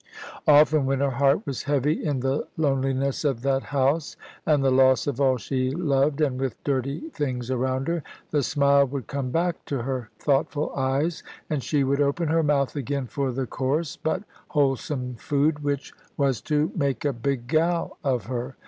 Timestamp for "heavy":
1.61-2.03